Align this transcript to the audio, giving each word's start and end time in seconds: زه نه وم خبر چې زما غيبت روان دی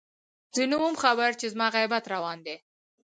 زه 0.55 0.63
نه 0.71 0.77
وم 0.81 0.95
خبر 1.03 1.29
چې 1.39 1.45
زما 1.53 1.67
غيبت 1.75 2.03
روان 2.13 2.37
دی 2.45 2.55